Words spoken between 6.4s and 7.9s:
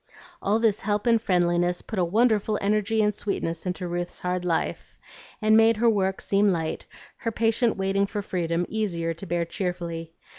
light, her patient